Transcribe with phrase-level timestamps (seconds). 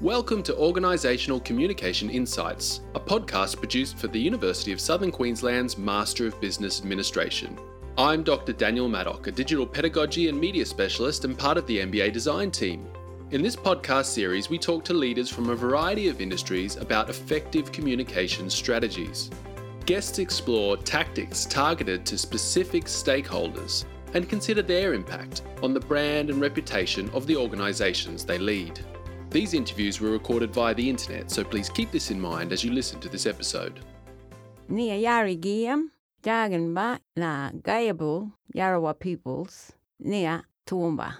[0.00, 6.26] Welcome to Organisational Communication Insights, a podcast produced for the University of Southern Queensland's Master
[6.26, 7.58] of Business Administration.
[7.98, 8.54] I'm Dr.
[8.54, 12.88] Daniel Maddock, a digital pedagogy and media specialist and part of the MBA design team.
[13.32, 17.70] In this podcast series, we talk to leaders from a variety of industries about effective
[17.70, 19.28] communication strategies.
[19.84, 26.40] Guests explore tactics targeted to specific stakeholders and consider their impact on the brand and
[26.40, 28.80] reputation of the organisations they lead.
[29.30, 32.72] These interviews were recorded via the internet, so please keep this in mind as you
[32.72, 33.78] listen to this episode.
[34.68, 35.90] Nia Yari Giam,
[36.24, 41.14] Jaganba na Gayabu Yarawa peoples, Nia Toowoomba.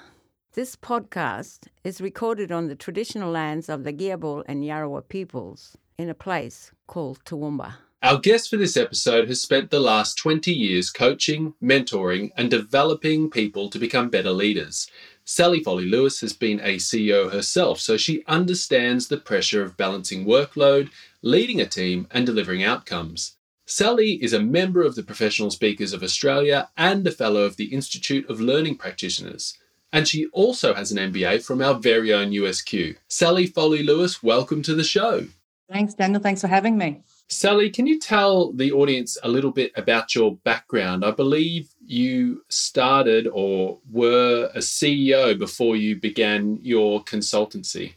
[0.55, 6.09] This podcast is recorded on the traditional lands of the Giabul and Yarawa peoples in
[6.11, 7.75] a place called Toowoomba.
[8.03, 13.29] Our guest for this episode has spent the last 20 years coaching, mentoring, and developing
[13.29, 14.91] people to become better leaders.
[15.27, 20.25] Sally Foley Lewis has been a CEO herself, so she understands the pressure of balancing
[20.25, 20.89] workload,
[21.21, 23.37] leading a team, and delivering outcomes.
[23.67, 27.67] Sally is a member of the Professional Speakers of Australia and a fellow of the
[27.67, 29.59] Institute of Learning Practitioners.
[29.93, 32.97] And she also has an MBA from our very own USQ.
[33.09, 35.27] Sally Foley Lewis, welcome to the show.
[35.71, 36.23] Thanks, Daniel.
[36.23, 37.03] Thanks for having me.
[37.31, 41.05] Sally, can you tell the audience a little bit about your background?
[41.05, 47.95] I believe you started or were a CEO before you began your consultancy.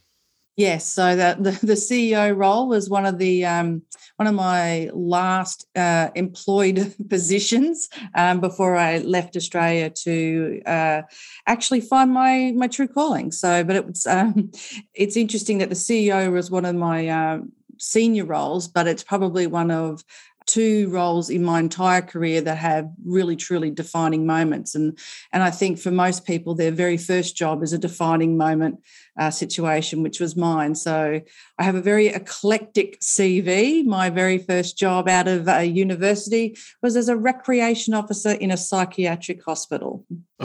[0.56, 3.82] Yes, so the, the, the CEO role was one of the um,
[4.18, 11.02] one of my last uh, employed positions um, before I left Australia to uh,
[11.48, 13.32] actually find my my true calling.
[13.32, 14.52] So, but it's um,
[14.94, 17.40] it's interesting that the CEO was one of my uh,
[17.84, 20.04] senior roles, but it's probably one of
[20.46, 24.76] two roles in my entire career that have really truly defining moments.
[24.76, 24.98] And
[25.32, 28.80] and I think for most people their very first job is a defining moment
[29.18, 30.76] uh, situation which was mine.
[30.76, 31.22] So
[31.60, 36.96] I have a very eclectic CV my very first job out of a university was
[36.96, 40.06] as a recreation officer in a psychiatric hospital.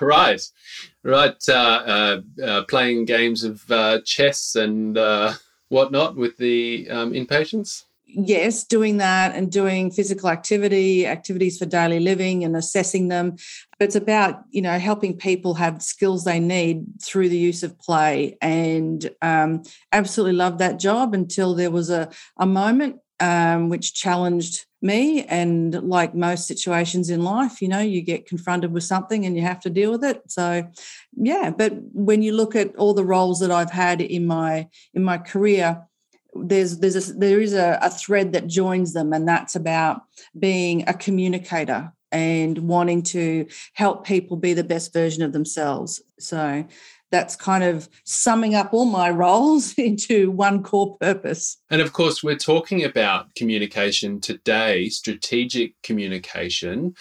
[0.00, 0.42] Right.
[1.04, 5.34] Right uh, uh, uh, playing games of uh, chess and uh,
[5.68, 7.84] whatnot with the um, inpatients?
[8.08, 13.32] Yes, doing that and doing physical activity, activities for daily living and assessing them.
[13.78, 17.78] But it's about, you know, helping people have skills they need through the use of
[17.80, 18.38] play.
[18.40, 24.66] And um, absolutely loved that job until there was a, a moment um, which challenged
[24.82, 25.24] me.
[25.24, 29.42] And like most situations in life, you know, you get confronted with something and you
[29.42, 30.22] have to deal with it.
[30.30, 30.68] So,
[31.16, 31.50] yeah.
[31.50, 35.18] But when you look at all the roles that I've had in my in my
[35.18, 35.82] career,
[36.34, 40.02] there's there's a, there is a, a thread that joins them, and that's about
[40.38, 46.00] being a communicator and wanting to help people be the best version of themselves.
[46.18, 46.64] So
[47.10, 51.58] that's kind of summing up all my roles into one core purpose.
[51.70, 56.94] And of course, we're talking about communication today, strategic communication.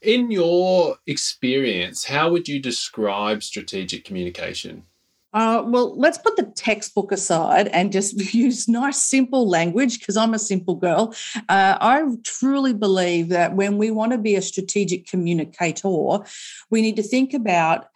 [0.00, 4.84] In your experience, how would you describe strategic communication?
[5.34, 10.34] Uh, well, let's put the textbook aside and just use nice, simple language because I'm
[10.34, 11.14] a simple girl.
[11.48, 16.18] Uh, I truly believe that when we want to be a strategic communicator,
[16.70, 17.86] we need to think about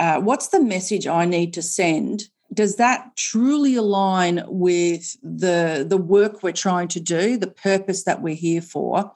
[0.00, 2.24] uh, what's the message I need to send?
[2.52, 8.20] Does that truly align with the, the work we're trying to do, the purpose that
[8.20, 9.12] we're here for?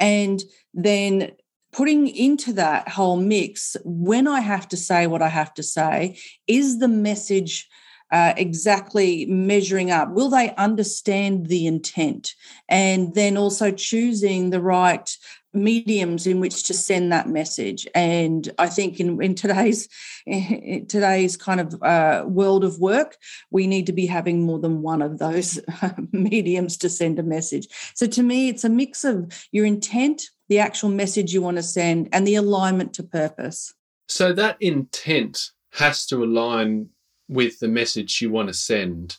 [0.00, 0.42] And
[0.72, 1.32] then
[1.72, 6.18] putting into that whole mix, when I have to say what I have to say,
[6.46, 7.68] is the message
[8.10, 10.10] uh, exactly measuring up?
[10.12, 12.34] Will they understand the intent?
[12.68, 15.14] And then also choosing the right
[15.54, 17.86] mediums in which to send that message.
[17.94, 19.88] And i think in, in today's
[20.26, 23.16] in today's kind of uh, world of work
[23.50, 25.60] we need to be having more than one of those
[26.12, 27.68] mediums to send a message.
[27.94, 31.62] So to me it's a mix of your intent the actual message you want to
[31.62, 33.74] send and the alignment to purpose.
[34.08, 36.88] So that intent has to align
[37.28, 39.18] with the message you want to send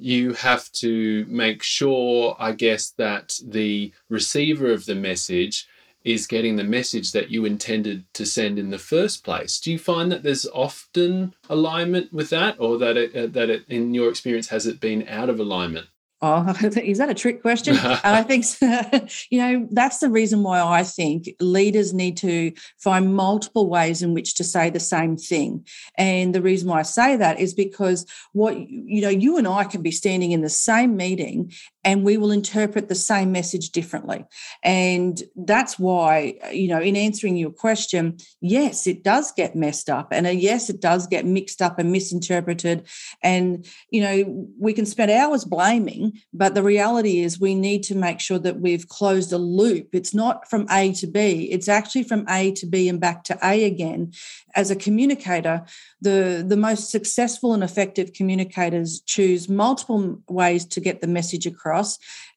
[0.00, 5.68] you have to make sure, I guess, that the receiver of the message
[6.02, 9.60] is getting the message that you intended to send in the first place.
[9.60, 13.64] Do you find that there's often alignment with that, or that it, uh, that it,
[13.68, 15.88] in your experience, has it been out of alignment?
[16.22, 17.76] Oh, is that a trick question?
[17.82, 18.44] I think,
[19.30, 24.12] you know, that's the reason why I think leaders need to find multiple ways in
[24.12, 25.66] which to say the same thing.
[25.96, 29.64] And the reason why I say that is because what, you know, you and I
[29.64, 34.26] can be standing in the same meeting and we will interpret the same message differently.
[34.62, 40.08] And that's why, you know, in answering your question, yes, it does get messed up.
[40.12, 42.86] And a, yes, it does get mixed up and misinterpreted.
[43.22, 47.94] And, you know, we can spend hours blaming, but the reality is we need to
[47.94, 49.94] make sure that we've closed a loop.
[49.94, 53.38] It's not from A to B, it's actually from A to B and back to
[53.42, 54.12] A again.
[54.54, 55.64] As a communicator,
[56.02, 61.69] the, the most successful and effective communicators choose multiple ways to get the message across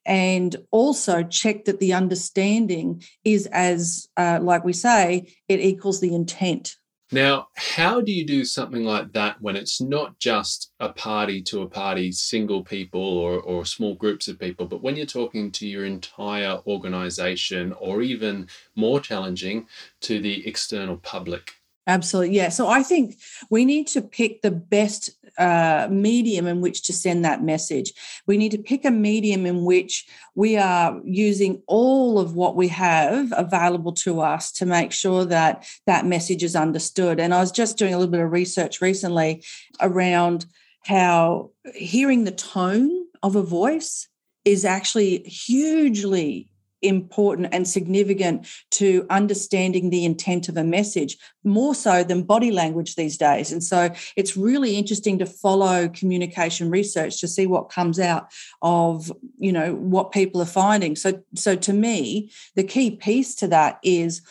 [0.06, 6.14] and also check that the understanding is as, uh, like we say, it equals the
[6.14, 6.76] intent.
[7.12, 11.62] Now, how do you do something like that when it's not just a party to
[11.62, 15.68] a party, single people or, or small groups of people, but when you're talking to
[15.68, 19.68] your entire organization or even more challenging
[20.02, 21.54] to the external public?
[21.86, 22.36] Absolutely.
[22.36, 22.50] Yeah.
[22.50, 23.18] So I think
[23.50, 27.92] we need to pick the best uh, medium in which to send that message.
[28.26, 32.70] We need to pick a medium in which we are using all of what we
[32.70, 37.20] have available to us to make sure that that message is understood.
[37.20, 39.44] And I was just doing a little bit of research recently
[39.82, 40.46] around
[40.86, 44.08] how hearing the tone of a voice
[44.46, 46.50] is actually hugely
[46.84, 52.96] important and significant to understanding the intent of a message more so than body language
[52.96, 53.52] these days.
[53.52, 58.32] And so it's really interesting to follow communication research to see what comes out
[58.62, 60.96] of you know what people are finding.
[60.96, 64.22] So so to me the key piece to that is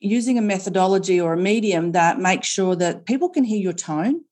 [0.00, 4.22] using a methodology or a medium that makes sure that people can hear your tone.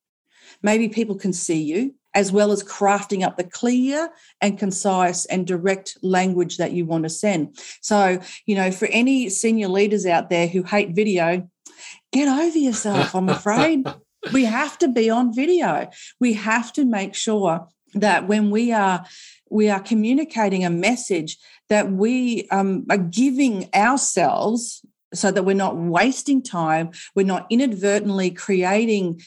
[0.63, 4.11] Maybe people can see you as well as crafting up the clear
[4.41, 7.57] and concise and direct language that you want to send.
[7.81, 11.49] So, you know, for any senior leaders out there who hate video,
[12.13, 13.87] get over yourself, I'm afraid.
[14.33, 15.89] we have to be on video.
[16.21, 19.05] We have to make sure that when we are
[19.51, 21.37] we are communicating a message
[21.69, 28.31] that we um, are giving ourselves so that we're not wasting time we're not inadvertently
[28.31, 29.21] creating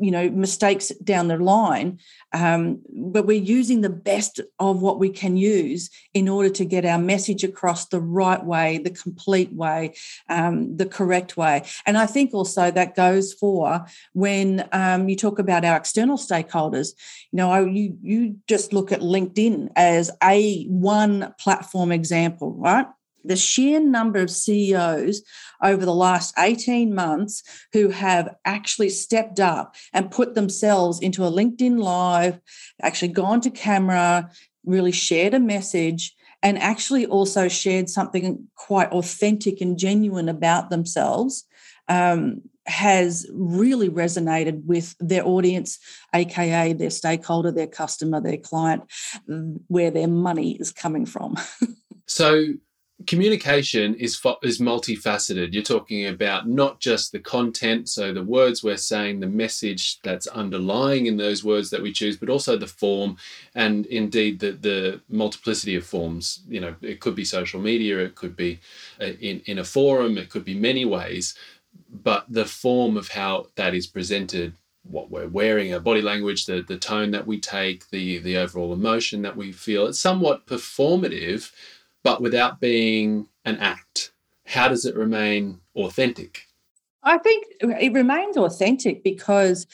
[0.00, 1.98] you know mistakes down the line
[2.32, 6.84] um, but we're using the best of what we can use in order to get
[6.84, 9.94] our message across the right way the complete way
[10.28, 11.62] um, the correct way.
[11.86, 16.94] And i think also that goes for when um, you talk about our external stakeholders.
[17.32, 22.86] You know you you just look at linkedin as a one platform example right
[23.24, 25.22] the sheer number of CEOs
[25.62, 31.30] over the last 18 months who have actually stepped up and put themselves into a
[31.30, 32.40] LinkedIn Live,
[32.82, 34.30] actually gone to camera,
[34.64, 41.44] really shared a message, and actually also shared something quite authentic and genuine about themselves.
[41.88, 45.78] Um, has really resonated with their audience,
[46.14, 48.82] aka their stakeholder, their customer, their client,
[49.66, 51.36] where their money is coming from.
[52.06, 52.44] so,
[53.06, 58.76] communication is is multifaceted you're talking about not just the content so the words we're
[58.76, 63.16] saying the message that's underlying in those words that we choose but also the form
[63.54, 68.14] and indeed the the multiplicity of forms you know it could be social media it
[68.14, 68.60] could be
[69.00, 71.34] uh, in in a forum it could be many ways
[72.02, 74.52] but the form of how that is presented
[74.82, 78.72] what we're wearing, our body language, the, the tone that we take, the the overall
[78.72, 79.86] emotion that we feel.
[79.86, 81.52] It's somewhat performative,
[82.02, 84.12] but without being an act?
[84.46, 86.46] How does it remain authentic?
[87.02, 89.66] I think it remains authentic because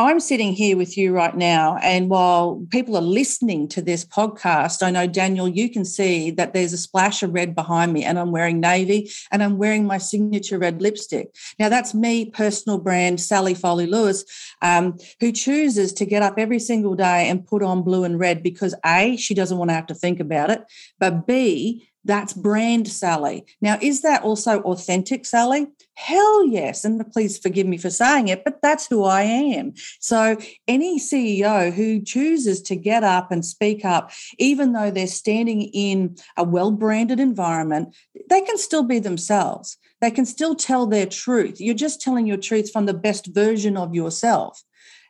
[0.00, 1.76] I'm sitting here with you right now.
[1.82, 6.54] And while people are listening to this podcast, I know, Daniel, you can see that
[6.54, 9.98] there's a splash of red behind me, and I'm wearing navy and I'm wearing my
[9.98, 11.34] signature red lipstick.
[11.58, 14.24] Now, that's me, personal brand Sally Foley Lewis,
[14.62, 18.42] um, who chooses to get up every single day and put on blue and red
[18.42, 20.64] because A, she doesn't want to have to think about it,
[20.98, 23.44] but B, that's brand Sally.
[23.60, 25.66] Now, is that also authentic Sally?
[25.94, 26.84] Hell yes.
[26.84, 29.74] And please forgive me for saying it, but that's who I am.
[30.00, 35.62] So, any CEO who chooses to get up and speak up, even though they're standing
[35.62, 37.94] in a well branded environment,
[38.28, 39.76] they can still be themselves.
[40.00, 41.60] They can still tell their truth.
[41.60, 44.62] You're just telling your truth from the best version of yourself.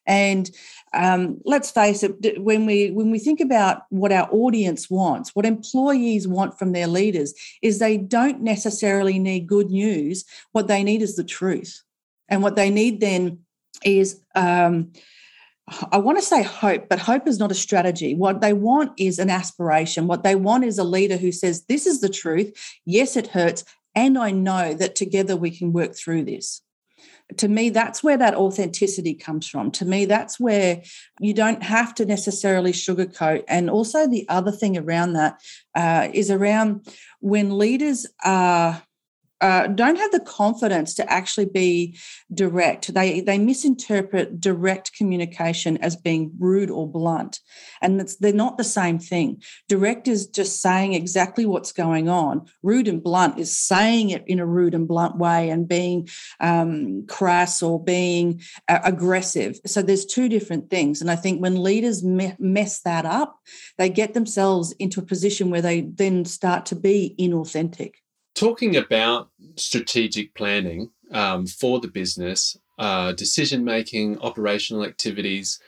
[0.07, 0.51] And
[0.93, 5.47] um, let's face it, when we when we think about what our audience wants, what
[5.47, 10.25] employees want from their leaders, is they don't necessarily need good news.
[10.53, 11.83] What they need is the truth,
[12.29, 13.41] and what they need then
[13.85, 14.21] is.
[14.35, 14.93] Um,
[15.93, 18.17] I want to say hope, but hope is not a strategy.
[18.17, 20.09] What they want is an aspiration.
[20.09, 22.53] What they want is a leader who says, This is the truth.
[22.85, 23.65] Yes, it hurts.
[23.95, 26.61] And I know that together we can work through this
[27.39, 29.71] to me, that's where that authenticity comes from.
[29.73, 30.83] To me, that's where
[31.21, 33.45] you don't have to necessarily sugarcoat.
[33.49, 35.41] And also, the other thing around that
[35.75, 36.87] uh, is around
[37.21, 38.83] when leaders are
[39.41, 41.99] uh, don't have the confidence to actually be
[42.33, 42.93] direct.
[42.93, 47.41] They they misinterpret direct communication as being rude or blunt,
[47.81, 49.43] and they're not the same thing.
[49.69, 52.47] Direct is just saying exactly what's going on.
[52.63, 56.09] Rude and blunt is saying it in a rude and blunt way and being
[56.41, 59.59] um, crass or being uh, aggressive.
[59.67, 63.39] So there's two different things, and I think when leaders me- mess that up,
[63.79, 67.95] they get themselves into a position where they then start to be inauthentic
[68.41, 75.61] talking about strategic planning um, for the business, uh, decision making, operational activities,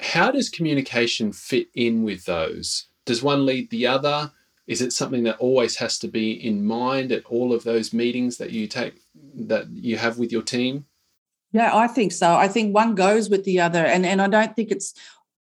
[0.00, 2.88] how does communication fit in with those?
[3.06, 4.32] Does one lead the other?
[4.66, 8.36] Is it something that always has to be in mind at all of those meetings
[8.36, 9.00] that you take
[9.34, 10.84] that you have with your team?
[11.52, 12.34] Yeah, I think so.
[12.34, 14.94] I think one goes with the other, and and I don't think it's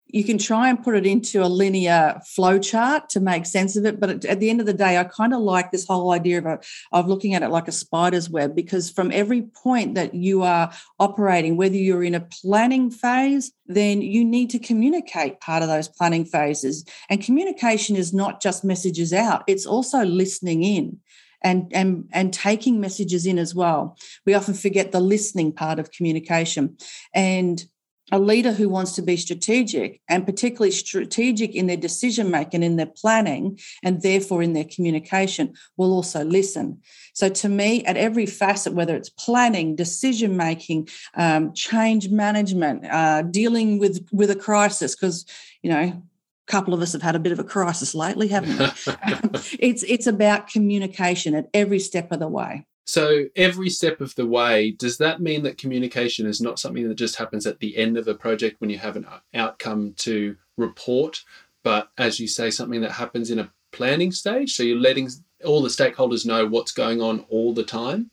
[0.08, 3.84] you can try and put it into a linear flow chart to make sense of
[3.84, 6.38] it but at the end of the day i kind of like this whole idea
[6.38, 6.58] of, a,
[6.92, 10.72] of looking at it like a spider's web because from every point that you are
[10.98, 15.88] operating whether you're in a planning phase then you need to communicate part of those
[15.88, 20.98] planning phases and communication is not just messages out it's also listening in
[21.42, 23.96] and, and, and taking messages in as well.
[24.24, 26.76] We often forget the listening part of communication.
[27.14, 27.64] And
[28.12, 32.76] a leader who wants to be strategic and particularly strategic in their decision making in
[32.76, 36.80] their planning and therefore in their communication will also listen.
[37.14, 43.22] So to me at every facet whether it's planning decision making um, change management uh,
[43.22, 45.26] dealing with with a crisis because
[45.62, 46.02] you know a
[46.46, 48.92] couple of us have had a bit of a crisis lately haven't we?
[49.58, 54.26] It's it's about communication at every step of the way so every step of the
[54.26, 57.98] way, does that mean that communication is not something that just happens at the end
[57.98, 61.24] of a project when you have an outcome to report,
[61.64, 64.54] but as you say, something that happens in a planning stage?
[64.54, 65.10] So you're letting
[65.44, 68.10] all the stakeholders know what's going on all the time?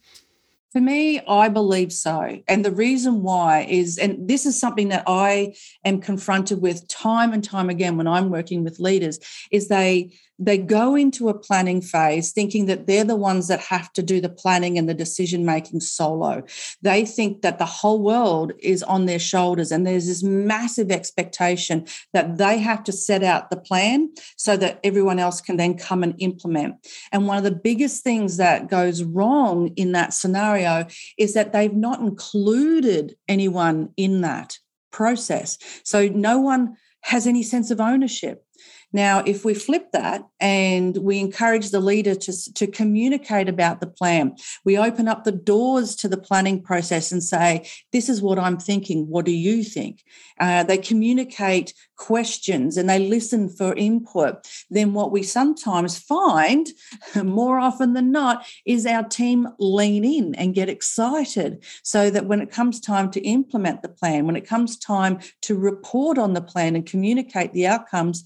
[0.71, 2.39] For me, I believe so.
[2.47, 5.53] And the reason why is, and this is something that I
[5.85, 9.19] am confronted with time and time again when I'm working with leaders,
[9.51, 10.13] is they
[10.45, 14.19] they go into a planning phase thinking that they're the ones that have to do
[14.19, 16.43] the planning and the decision making solo.
[16.81, 21.85] They think that the whole world is on their shoulders, and there's this massive expectation
[22.13, 26.03] that they have to set out the plan so that everyone else can then come
[26.03, 26.75] and implement.
[27.11, 31.73] And one of the biggest things that goes wrong in that scenario is that they've
[31.73, 34.57] not included anyone in that
[34.91, 35.57] process.
[35.83, 38.45] So no one has any sense of ownership.
[38.93, 43.87] Now, if we flip that and we encourage the leader to, to communicate about the
[43.87, 48.37] plan, we open up the doors to the planning process and say, This is what
[48.37, 49.07] I'm thinking.
[49.07, 50.03] What do you think?
[50.39, 54.47] Uh, they communicate questions and they listen for input.
[54.69, 56.67] Then, what we sometimes find,
[57.23, 62.41] more often than not, is our team lean in and get excited so that when
[62.41, 66.41] it comes time to implement the plan, when it comes time to report on the
[66.41, 68.23] plan and communicate the outcomes,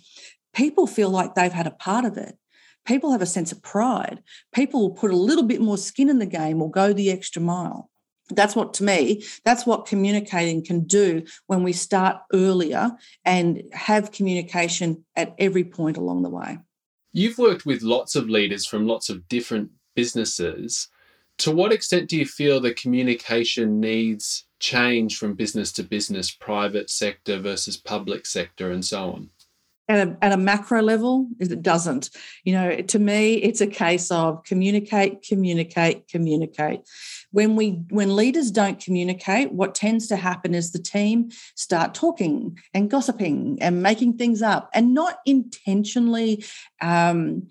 [0.57, 2.35] people feel like they've had a part of it.
[2.83, 4.23] People have a sense of pride.
[4.55, 7.41] People will put a little bit more skin in the game or go the extra
[7.41, 7.91] mile.
[8.31, 12.91] That's what, to me, that's what communicating can do when we start earlier
[13.23, 16.57] and have communication at every point along the way.
[17.13, 20.89] You've worked with lots of leaders from lots of different businesses.
[21.39, 26.89] To what extent do you feel the communication needs change from business to business, private
[26.89, 29.29] sector versus public sector, and so on?
[29.89, 32.09] At a, at a macro level it doesn't.
[32.43, 36.81] You know to me it's a case of communicate communicate communicate.
[37.31, 42.57] When we when leaders don't communicate what tends to happen is the team start talking
[42.73, 46.43] and gossiping and making things up and not intentionally
[46.81, 47.47] um,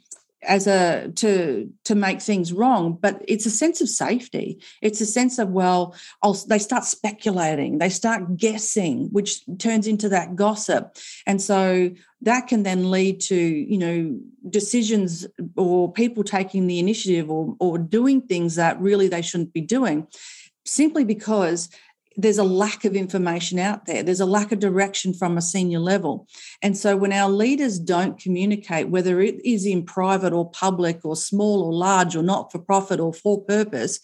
[0.47, 4.61] as a to to make things wrong but it's a sense of safety.
[4.83, 10.09] It's a sense of well I'll, they start speculating they start guessing which turns into
[10.11, 10.97] that gossip.
[11.27, 11.91] And so
[12.23, 15.27] that can then lead to you know decisions
[15.57, 20.07] or people taking the initiative or or doing things that really they shouldn't be doing
[20.65, 21.69] simply because
[22.17, 24.03] there's a lack of information out there.
[24.03, 26.27] There's a lack of direction from a senior level.
[26.63, 31.15] And so when our leaders don't communicate, whether it is in private or public or
[31.15, 34.01] small or large or not for profit or for purpose,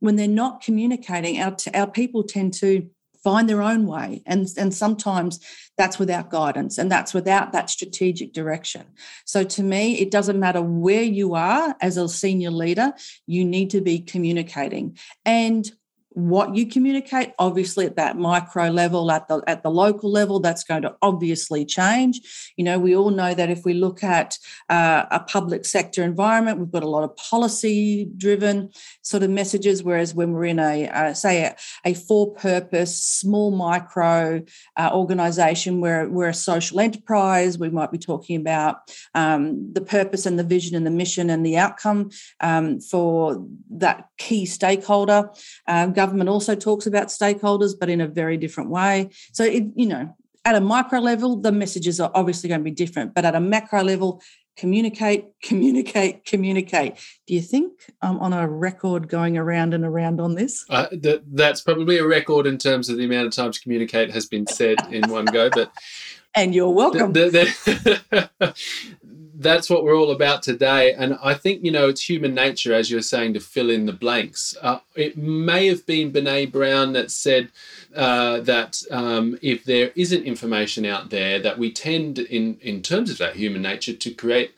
[0.00, 2.88] when they're not communicating, our, our people tend to
[3.24, 4.22] find their own way.
[4.26, 5.40] And, and sometimes
[5.76, 8.86] that's without guidance and that's without that strategic direction.
[9.24, 12.92] So to me, it doesn't matter where you are as a senior leader,
[13.26, 14.96] you need to be communicating.
[15.24, 15.68] And
[16.18, 20.64] what you communicate obviously at that micro level at the at the local level that's
[20.64, 22.52] going to obviously change.
[22.56, 24.36] You know we all know that if we look at
[24.68, 28.70] uh, a public sector environment we've got a lot of policy driven
[29.02, 33.52] sort of messages whereas when we're in a uh, say a, a for purpose small
[33.52, 34.42] micro
[34.76, 38.78] uh, organization where we're a social enterprise we might be talking about
[39.14, 42.10] um, the purpose and the vision and the mission and the outcome
[42.40, 45.30] um, for that key stakeholder
[45.68, 49.10] um, government also talks about stakeholders, but in a very different way.
[49.32, 52.70] So, it, you know, at a micro level, the messages are obviously going to be
[52.70, 54.22] different, but at a macro level,
[54.56, 56.94] communicate, communicate, communicate.
[57.26, 60.64] Do you think I'm on a record going around and around on this?
[60.70, 64.24] Uh, that, that's probably a record in terms of the amount of times communicate has
[64.24, 65.70] been said in one go, but.
[66.34, 67.12] and you're welcome.
[67.12, 68.54] The, the,
[69.40, 70.94] that's what we're all about today.
[70.94, 73.92] And I think, you know, it's human nature, as you're saying, to fill in the
[73.92, 74.56] blanks.
[74.60, 77.50] Uh, it may have been Brene Brown that said
[77.94, 83.10] uh, that um, if there isn't information out there, that we tend, in, in terms
[83.10, 84.54] of that human nature, to create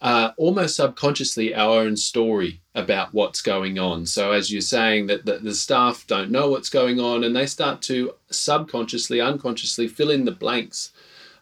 [0.00, 4.06] uh, almost subconsciously our own story about what's going on.
[4.06, 7.46] So, as you're saying, that the, the staff don't know what's going on and they
[7.46, 10.92] start to subconsciously, unconsciously fill in the blanks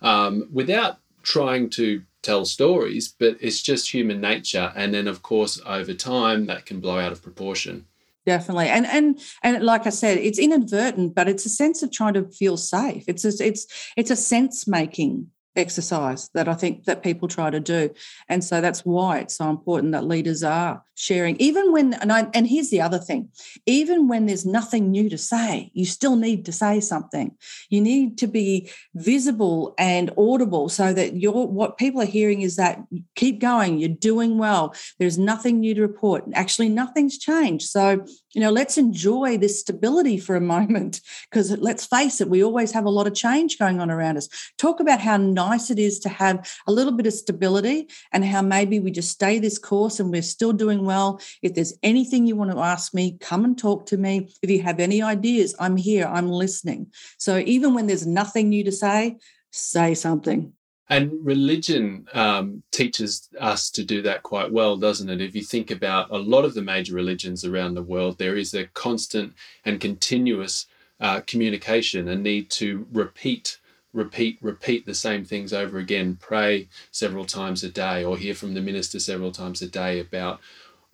[0.00, 4.72] um, without trying to tell stories, but it's just human nature.
[4.76, 7.86] And then, of course, over time, that can blow out of proportion.
[8.26, 12.14] Definitely, and and and like I said, it's inadvertent, but it's a sense of trying
[12.14, 13.04] to feel safe.
[13.08, 17.61] It's a, it's it's a sense making exercise that I think that people try to
[17.61, 17.90] do.
[18.28, 22.28] And so that's why it's so important that leaders are sharing, even when, and, I,
[22.35, 23.30] and here's the other thing,
[23.66, 27.35] even when there's nothing new to say, you still need to say something.
[27.69, 32.57] You need to be visible and audible so that you're, what people are hearing is
[32.57, 32.80] that
[33.16, 36.25] keep going, you're doing well, there's nothing new to report.
[36.35, 37.69] Actually, nothing's changed.
[37.69, 38.04] So,
[38.35, 42.73] you know, let's enjoy this stability for a moment because let's face it, we always
[42.73, 44.28] have a lot of change going on around us.
[44.59, 45.16] Talk about how
[45.49, 49.11] nice it is to have a little bit of stability and how maybe we just
[49.11, 51.20] stay this course and we're still doing well.
[51.42, 54.14] If there's anything you want to ask me, come and talk to me.
[54.42, 56.92] If you have any ideas, I'm here, I'm listening.
[57.18, 59.16] So even when there's nothing new to say,
[59.50, 60.52] say something.
[60.90, 65.21] And religion um, teaches us to do that quite well, doesn't it?
[65.21, 68.54] If you think about a lot of the major religions around the world, there is
[68.54, 70.67] a constant and continuous
[70.99, 73.58] uh, communication, a need to repeat
[73.92, 78.54] repeat repeat the same things over again pray several times a day or hear from
[78.54, 80.40] the minister several times a day about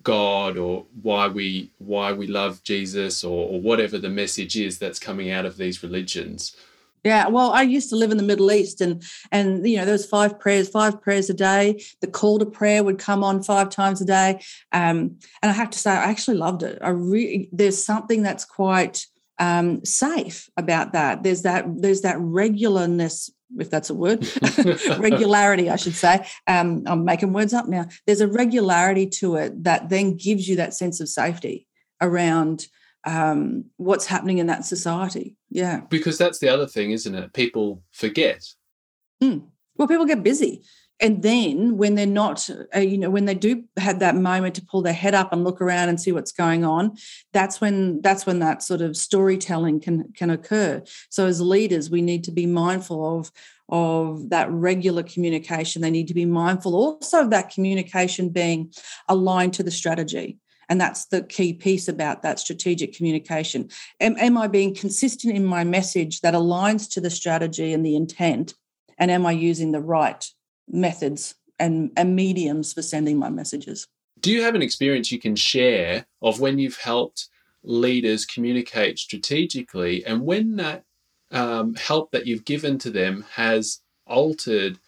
[0.03, 4.99] god or why we why we love jesus or, or whatever the message is that's
[4.99, 6.57] coming out of these religions
[7.07, 9.93] yeah, well, I used to live in the Middle East, and and you know there
[9.93, 11.81] was five prayers, five prayers a day.
[12.01, 14.41] The call to prayer would come on five times a day,
[14.73, 16.81] um, and I have to say I actually loved it.
[16.83, 19.07] I really there's something that's quite
[19.39, 21.23] um, safe about that.
[21.23, 24.27] There's that there's that regularness, if that's a word,
[24.99, 26.27] regularity, I should say.
[26.47, 27.87] Um, I'm making words up now.
[28.07, 31.67] There's a regularity to it that then gives you that sense of safety
[32.01, 32.67] around
[33.05, 35.37] um, what's happening in that society.
[35.51, 37.33] Yeah, because that's the other thing, isn't it?
[37.33, 38.45] People forget.
[39.23, 39.47] Mm.
[39.77, 40.63] Well, people get busy
[41.01, 44.65] and then when they're not uh, you know when they do have that moment to
[44.65, 46.97] pull their head up and look around and see what's going on
[47.33, 50.83] that's when that's when that sort of storytelling can can occur.
[51.11, 53.31] So as leaders we need to be mindful of
[53.69, 55.83] of that regular communication.
[55.83, 58.73] They need to be mindful also of that communication being
[59.09, 60.39] aligned to the strategy.
[60.69, 63.69] And that's the key piece about that strategic communication.
[64.01, 67.97] Am, am i being consistent in my message that aligns to the strategy and the
[67.97, 68.55] intent?
[68.99, 70.25] And am i using the right
[70.69, 73.87] methods and, and mediums for sending my messages.
[74.21, 77.29] Do you have an experience you can share of when you've helped
[77.63, 80.85] leaders communicate strategically and when that
[81.31, 84.79] um, help that you've given to them has altered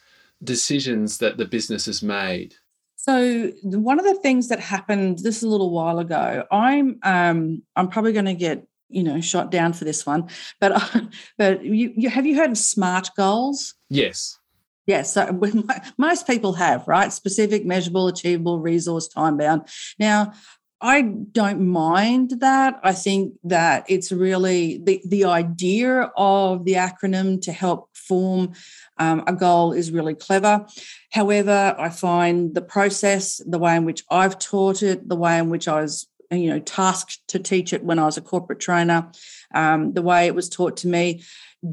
[0.43, 2.55] decisions that the business has made?
[2.97, 6.45] So one of the things that happened this is a little while ago.
[6.51, 10.29] I'm um, I'm probably going to get you know shot down for this one,
[10.61, 10.73] but
[11.39, 13.75] but you, you have you heard of SMART goals?
[13.89, 14.39] Yes.
[14.89, 15.39] Yes, so
[15.99, 17.13] most people have, right?
[17.13, 19.69] Specific, measurable, achievable, resource, time bound.
[19.99, 20.33] Now,
[20.81, 22.81] I don't mind that.
[22.83, 28.53] I think that it's really the, the idea of the acronym to help form
[28.97, 30.65] um, a goal is really clever.
[31.13, 35.51] However, I find the process, the way in which I've taught it, the way in
[35.51, 39.11] which I was you know tasked to teach it when I was a corporate trainer,
[39.55, 41.23] um, the way it was taught to me,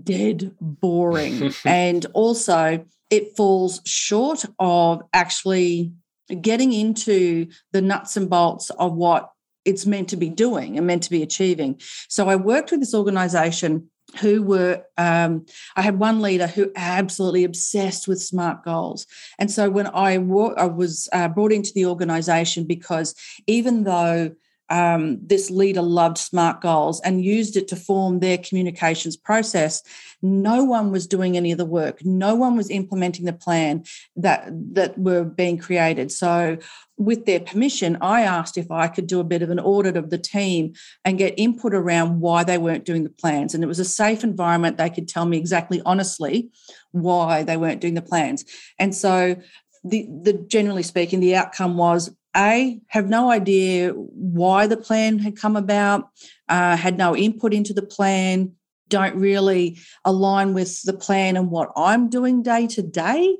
[0.04, 1.54] dead boring.
[1.66, 5.94] and also, it falls short of actually
[6.42, 9.32] getting into the nuts and bolts of what
[9.64, 11.80] it's meant to be doing and meant to be achieving.
[12.08, 13.90] So I worked with this organization
[14.20, 19.08] who were um, i had one leader who absolutely obsessed with smart goals
[19.40, 23.16] and so when i, I was uh, brought into the organization because
[23.48, 24.32] even though
[24.70, 29.84] um, this leader loved smart goals and used it to form their communications process.
[30.22, 32.04] No one was doing any of the work.
[32.04, 33.84] No one was implementing the plan
[34.16, 36.12] that that were being created.
[36.12, 36.58] So
[36.98, 40.10] with their permission i asked if i could do a bit of an audit of
[40.10, 40.74] the team
[41.04, 43.54] and get input around why they weren't doing the plans.
[43.54, 44.78] And it was a safe environment.
[44.78, 46.50] They could tell me exactly honestly
[46.92, 48.46] why they weren't doing the plans.
[48.80, 49.36] And so
[49.84, 55.38] the, the generally speaking the outcome was a, have no idea why the plan had
[55.38, 56.10] come about,
[56.50, 58.54] uh, had no input into the plan,
[58.90, 63.38] don't really align with the plan and what I'm doing day to day.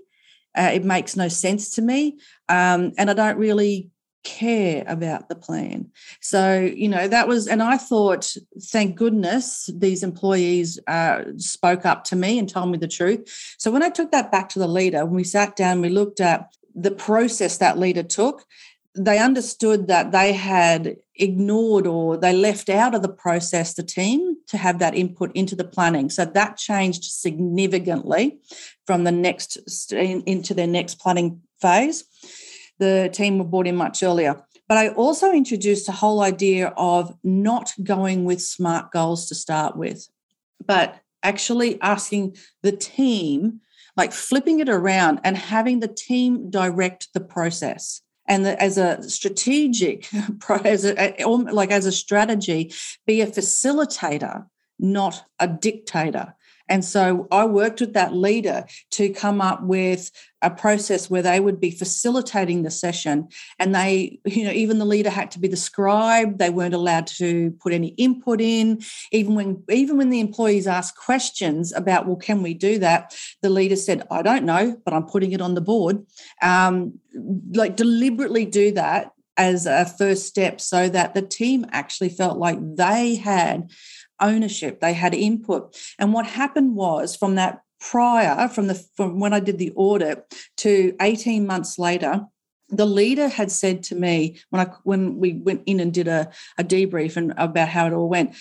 [0.58, 2.18] Uh, it makes no sense to me.
[2.50, 3.92] Um, and I don't really
[4.24, 5.92] care about the plan.
[6.20, 8.36] So, you know, that was, and I thought,
[8.72, 13.56] thank goodness these employees uh, spoke up to me and told me the truth.
[13.60, 16.20] So, when I took that back to the leader, when we sat down, we looked
[16.20, 18.46] at the process that leader took
[18.96, 24.38] they understood that they had ignored or they left out of the process the team
[24.48, 26.10] to have that input into the planning.
[26.10, 28.38] So that changed significantly
[28.86, 29.58] from the next
[29.92, 32.06] into their next planning phase.
[32.80, 34.44] The team were brought in much earlier.
[34.68, 39.78] But i also introduced a whole idea of not going with smart goals to start
[39.78, 40.08] with
[40.66, 43.62] but actually asking the team
[43.98, 49.08] like flipping it around and having the team direct the process and the, as a
[49.10, 50.08] strategic
[50.64, 52.74] as a, like as a strategy
[53.06, 54.46] be a facilitator
[54.80, 56.36] not a dictator
[56.68, 61.40] and so I worked with that leader to come up with a process where they
[61.40, 63.28] would be facilitating the session.
[63.60, 66.38] And they, you know, even the leader had to be the scribe.
[66.38, 68.82] They weren't allowed to put any input in.
[69.12, 73.16] Even when even when the employees asked questions about, well, can we do that?
[73.42, 76.06] The leader said, I don't know, but I'm putting it on the board.
[76.42, 77.00] Um,
[77.54, 82.58] like deliberately do that as a first step so that the team actually felt like
[82.76, 83.70] they had
[84.20, 85.78] ownership, they had input.
[86.00, 90.34] And what happened was from that prior, from the from when I did the audit
[90.58, 92.26] to 18 months later,
[92.70, 96.32] the leader had said to me when I when we went in and did a,
[96.58, 98.36] a debrief and about how it all went,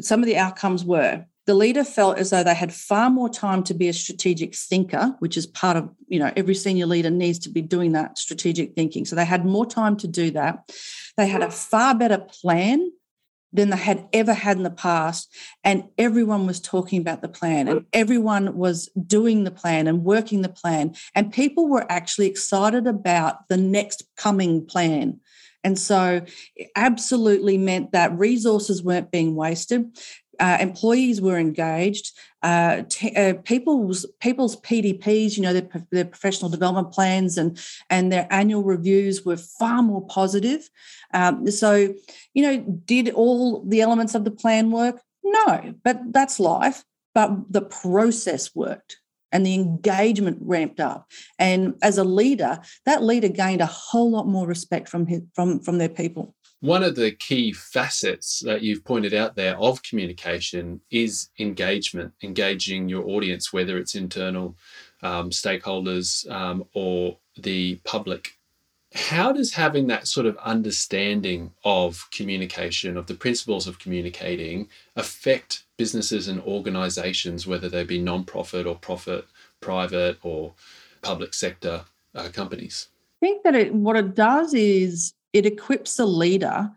[0.00, 3.62] some of the outcomes were the leader felt as though they had far more time
[3.62, 7.38] to be a strategic thinker, which is part of, you know, every senior leader needs
[7.38, 9.04] to be doing that strategic thinking.
[9.04, 10.72] So they had more time to do that.
[11.16, 12.90] They had a far better plan
[13.56, 15.34] than they had ever had in the past.
[15.64, 20.42] And everyone was talking about the plan and everyone was doing the plan and working
[20.42, 20.94] the plan.
[21.14, 25.20] And people were actually excited about the next coming plan.
[25.64, 29.98] And so it absolutely meant that resources weren't being wasted.
[30.38, 32.12] Uh, employees were engaged.
[32.42, 37.58] Uh, t- uh, people's people's PDPs, you know, their, their, professional development plans and
[37.90, 40.68] and their annual reviews were far more positive.
[41.12, 41.94] Um, so,
[42.34, 45.00] you know, did all the elements of the plan work?
[45.24, 46.84] No, but that's life.
[47.14, 48.98] But the process worked
[49.32, 51.10] and the engagement ramped up.
[51.38, 55.60] And as a leader, that leader gained a whole lot more respect from his, from
[55.60, 56.34] from their people.
[56.60, 62.88] One of the key facets that you've pointed out there of communication is engagement, engaging
[62.88, 64.56] your audience, whether it's internal
[65.02, 68.30] um, stakeholders um, or the public.
[68.96, 75.64] How does having that sort of understanding of communication, of the principles of communicating, affect
[75.76, 79.26] businesses and organizations, whether they be non-profit or profit,
[79.60, 80.54] private or
[81.02, 82.88] public sector uh, companies?
[83.22, 86.70] I think that it, what it does is it equips a leader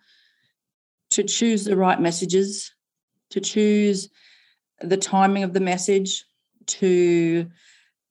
[1.12, 2.74] to choose the right messages,
[3.30, 4.10] to choose
[4.82, 6.26] the timing of the message,
[6.66, 7.50] to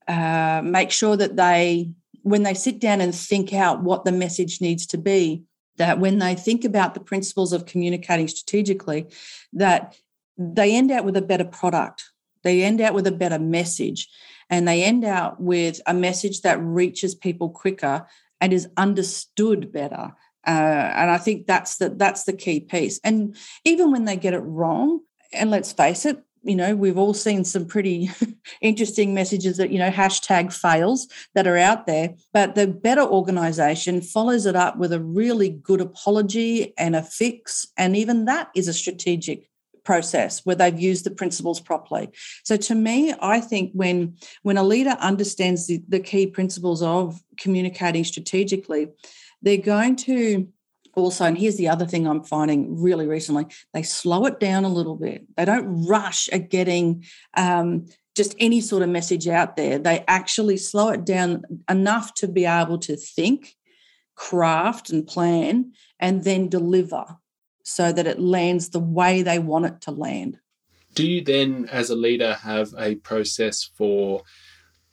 [0.09, 1.91] uh, make sure that they,
[2.23, 5.45] when they sit down and think out what the message needs to be,
[5.77, 9.07] that when they think about the principles of communicating strategically,
[9.53, 9.97] that
[10.37, 12.05] they end out with a better product,
[12.43, 14.09] they end out with a better message,
[14.51, 18.07] and they end out with a message that reaches people quicker
[18.41, 20.13] and is understood better.
[20.47, 23.01] Uh, and I think that's the that's the key piece.
[23.05, 25.01] And even when they get it wrong,
[25.33, 28.11] and let's face it, you know, we've all seen some pretty
[28.61, 32.15] interesting messages that, you know, hashtag fails that are out there.
[32.33, 37.67] But the better organization follows it up with a really good apology and a fix.
[37.77, 39.49] And even that is a strategic
[39.85, 42.11] process where they've used the principles properly.
[42.45, 47.23] So to me, I think when when a leader understands the, the key principles of
[47.39, 48.89] communicating strategically,
[49.41, 50.49] they're going to
[50.99, 54.69] also, and here's the other thing I'm finding really recently they slow it down a
[54.69, 55.27] little bit.
[55.37, 57.05] They don't rush at getting
[57.37, 59.79] um, just any sort of message out there.
[59.79, 63.55] They actually slow it down enough to be able to think,
[64.15, 67.05] craft, and plan, and then deliver
[67.63, 70.39] so that it lands the way they want it to land.
[70.95, 74.23] Do you then, as a leader, have a process for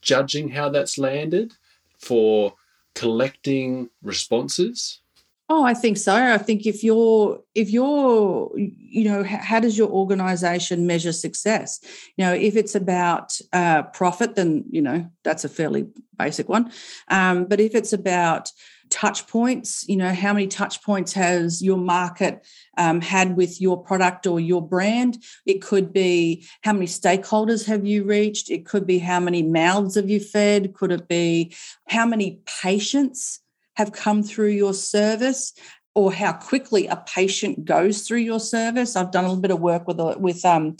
[0.02, 1.54] judging how that's landed,
[1.98, 2.54] for
[2.94, 5.02] collecting responses?
[5.48, 6.16] Oh, I think so.
[6.16, 11.80] I think if you're if you're you know how does your organization measure success?
[12.18, 16.72] You know, if it's about uh, profit, then you know that's a fairly basic one.
[17.10, 18.50] Um, but if it's about
[18.90, 22.46] touch points, you know, how many touch points has your market
[22.80, 25.24] um, had with your product or your brand?
[25.46, 28.50] It could be how many stakeholders have you reached?
[28.50, 30.74] It could be how many mouths have you fed?
[30.74, 31.56] Could it be
[31.88, 33.42] how many patients?
[33.76, 35.54] Have come through your service
[35.96, 38.96] or how quickly a patient goes through your service.
[38.96, 40.76] I've done a little bit of work with with um,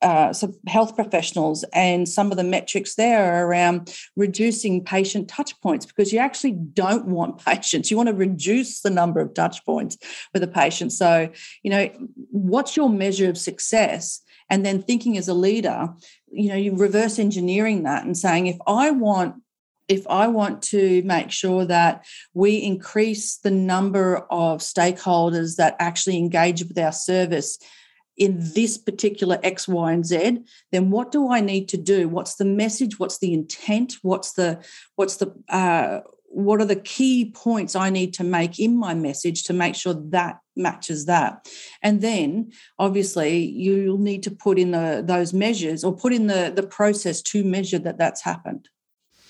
[0.00, 5.60] uh, some health professionals, and some of the metrics there are around reducing patient touch
[5.60, 7.90] points because you actually don't want patients.
[7.90, 9.96] You want to reduce the number of touch points
[10.32, 10.92] with a patient.
[10.92, 11.30] So,
[11.62, 11.88] you know,
[12.30, 14.20] what's your measure of success?
[14.50, 15.88] And then thinking as a leader,
[16.30, 19.42] you know, you reverse engineering that and saying, if I want
[19.88, 26.18] if I want to make sure that we increase the number of stakeholders that actually
[26.18, 27.58] engage with our service
[28.18, 30.40] in this particular X, Y, and Z,
[30.72, 32.08] then what do I need to do?
[32.08, 32.98] What's the message?
[32.98, 33.96] What's the intent?
[34.02, 34.62] What's the
[34.96, 39.44] what's the uh, what are the key points I need to make in my message
[39.44, 41.48] to make sure that matches that?
[41.82, 46.52] And then obviously you'll need to put in the those measures or put in the
[46.54, 48.68] the process to measure that that's happened.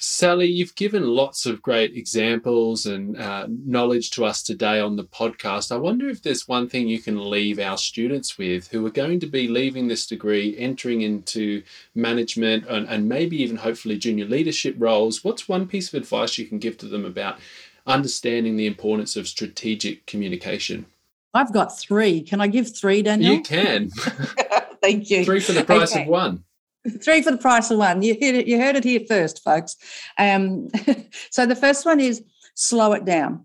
[0.01, 5.05] Sally, you've given lots of great examples and uh, knowledge to us today on the
[5.05, 5.73] podcast.
[5.73, 9.19] I wonder if there's one thing you can leave our students with who are going
[9.21, 11.63] to be leaving this degree, entering into
[11.97, 15.25] management and, and maybe even hopefully junior leadership roles.
[15.25, 17.41] What's one piece of advice you can give to them about
[17.85, 20.87] understanding the importance of strategic communication?
[21.35, 22.23] I've got three.
[22.23, 23.35] Can I give three, Daniel?
[23.35, 23.91] You can.
[24.83, 25.25] Thank you.
[25.25, 26.03] Three for the price okay.
[26.03, 26.45] of one.
[27.03, 28.03] Three for the price of one.
[28.03, 29.77] You heard it, you heard it here first, folks.
[30.19, 30.69] Um,
[31.31, 32.23] so the first one is
[32.55, 33.45] slow it down.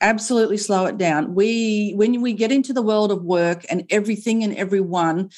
[0.00, 1.34] Absolutely slow it down.
[1.34, 5.30] We when we get into the world of work and everything and everyone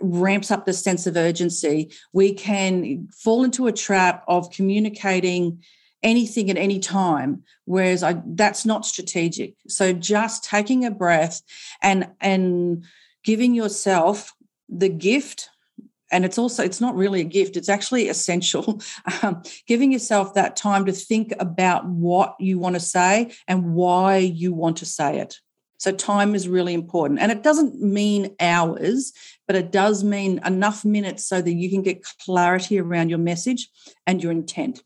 [0.00, 5.62] ramps up the sense of urgency, we can fall into a trap of communicating
[6.02, 11.40] anything at any time whereas I, that's not strategic so just taking a breath
[11.82, 12.84] and and
[13.24, 14.34] giving yourself
[14.68, 15.48] the gift
[16.12, 18.80] and it's also it's not really a gift it's actually essential.
[19.22, 24.18] Um, giving yourself that time to think about what you want to say and why
[24.18, 25.38] you want to say it.
[25.78, 27.20] So time is really important.
[27.20, 29.12] And it doesn't mean hours
[29.46, 33.68] but it does mean enough minutes so that you can get clarity around your message
[34.06, 34.82] and your intent.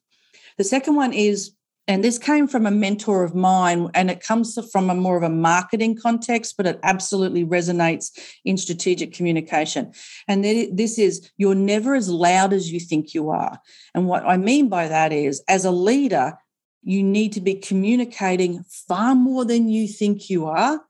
[0.58, 1.52] The second one is
[1.90, 5.24] and this came from a mentor of mine and it comes from a more of
[5.24, 9.92] a marketing context but it absolutely resonates in strategic communication.
[10.28, 13.58] And this is you're never as loud as you think you are.
[13.92, 16.38] And what i mean by that is as a leader
[16.82, 20.80] you need to be communicating far more than you think you are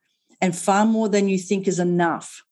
[0.42, 2.42] and far more than you think is enough.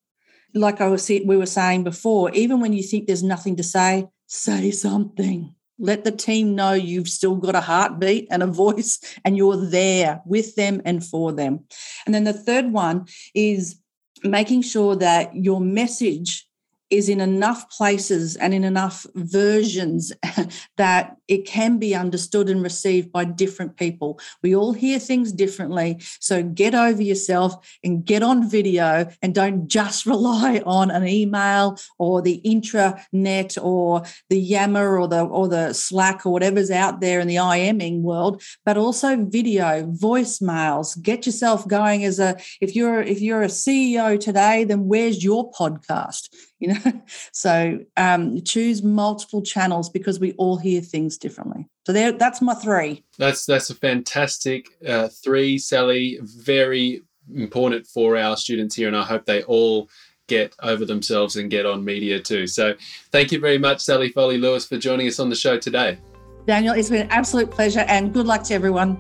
[0.55, 4.09] Like i was we were saying before even when you think there's nothing to say
[4.27, 9.37] say something let the team know you've still got a heartbeat and a voice and
[9.37, 11.65] you're there with them and for them.
[12.07, 13.81] And then the third one is
[14.25, 16.49] making sure that your message
[16.91, 20.13] is in enough places and in enough versions
[20.77, 24.19] that it can be understood and received by different people.
[24.43, 26.01] We all hear things differently.
[26.21, 31.79] So get over yourself and get on video and don't just rely on an email
[31.99, 37.21] or the intranet or the Yammer or the or the Slack or whatever's out there
[37.21, 41.01] in the IMing world, but also video, voicemails.
[41.01, 45.51] Get yourself going as a if you're if you're a CEO today, then where's your
[45.53, 46.29] podcast?
[46.59, 51.69] you know so um, choose multiple channels because we all hear things differently.
[51.87, 53.05] So there that's my three.
[53.19, 56.19] That's that's a fantastic uh, three sally.
[56.23, 57.03] Very
[57.35, 59.87] important for our students here and i hope they all
[60.29, 62.47] get over themselves and get on media too.
[62.47, 62.75] So
[63.11, 65.99] thank you very much sally foley lewis for joining us on the show today.
[66.47, 68.99] Daniel it's been an absolute pleasure and good luck to everyone.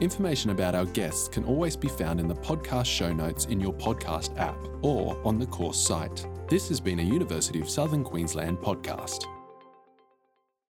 [0.00, 3.72] Information about our guests can always be found in the podcast show notes in your
[3.72, 6.26] podcast app or on the course site.
[6.48, 9.24] This has been a University of Southern Queensland podcast.